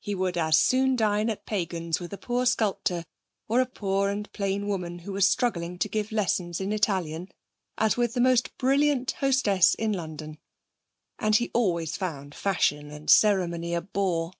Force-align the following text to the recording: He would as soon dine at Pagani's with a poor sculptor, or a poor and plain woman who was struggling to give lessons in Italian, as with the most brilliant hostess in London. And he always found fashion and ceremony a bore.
He 0.00 0.14
would 0.14 0.36
as 0.36 0.58
soon 0.60 0.96
dine 0.96 1.30
at 1.30 1.46
Pagani's 1.46 1.98
with 1.98 2.12
a 2.12 2.18
poor 2.18 2.44
sculptor, 2.44 3.06
or 3.48 3.58
a 3.58 3.64
poor 3.64 4.10
and 4.10 4.30
plain 4.34 4.66
woman 4.66 4.98
who 4.98 5.14
was 5.14 5.26
struggling 5.26 5.78
to 5.78 5.88
give 5.88 6.12
lessons 6.12 6.60
in 6.60 6.72
Italian, 6.74 7.30
as 7.78 7.96
with 7.96 8.12
the 8.12 8.20
most 8.20 8.54
brilliant 8.58 9.12
hostess 9.12 9.74
in 9.74 9.94
London. 9.94 10.36
And 11.18 11.36
he 11.36 11.50
always 11.54 11.96
found 11.96 12.34
fashion 12.34 12.90
and 12.90 13.08
ceremony 13.08 13.72
a 13.72 13.80
bore. 13.80 14.34